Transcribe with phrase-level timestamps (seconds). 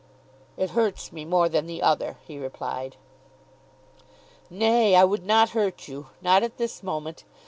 [0.57, 2.95] "It hurts me more than the other," he replied.
[4.49, 7.23] "Nay, I would not hurt you, not at this moment.